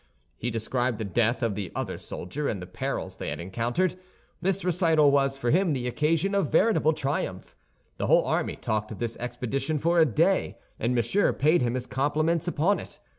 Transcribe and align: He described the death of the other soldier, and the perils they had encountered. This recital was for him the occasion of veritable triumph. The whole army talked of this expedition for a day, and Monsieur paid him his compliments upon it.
He 0.35 0.49
described 0.49 0.97
the 0.97 1.03
death 1.05 1.43
of 1.43 1.53
the 1.53 1.71
other 1.75 1.99
soldier, 1.99 2.47
and 2.49 2.59
the 2.59 2.65
perils 2.65 3.17
they 3.17 3.29
had 3.29 3.39
encountered. 3.39 3.93
This 4.41 4.65
recital 4.65 5.11
was 5.11 5.37
for 5.37 5.51
him 5.51 5.73
the 5.73 5.85
occasion 5.87 6.33
of 6.33 6.51
veritable 6.51 6.91
triumph. 6.93 7.55
The 7.97 8.07
whole 8.07 8.25
army 8.25 8.55
talked 8.55 8.91
of 8.91 8.97
this 8.97 9.15
expedition 9.17 9.77
for 9.77 9.99
a 9.99 10.05
day, 10.07 10.57
and 10.79 10.95
Monsieur 10.95 11.31
paid 11.33 11.61
him 11.61 11.75
his 11.75 11.85
compliments 11.85 12.47
upon 12.47 12.79
it. 12.79 12.97